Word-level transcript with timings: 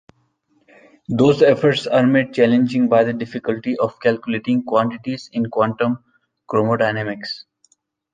Those 1.09 1.43
efforts 1.43 1.85
are 1.85 2.07
made 2.07 2.33
challenging 2.33 2.89
by 2.89 3.03
the 3.03 3.13
difficulty 3.13 3.77
of 3.77 3.99
calculating 3.99 4.63
quantities 4.63 5.29
in 5.31 5.51
quantum 5.51 6.03
chromodynamics. 6.49 7.43